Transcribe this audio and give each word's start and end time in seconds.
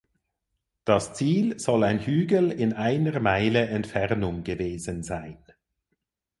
Das 0.83 1.13
Ziel 1.13 1.59
soll 1.59 1.83
ein 1.83 1.99
Hügel 1.99 2.51
in 2.51 2.73
einer 2.73 3.19
Meile 3.19 3.67
Entfernung 3.67 4.43
gewesen 4.43 5.03
sein. 5.03 5.37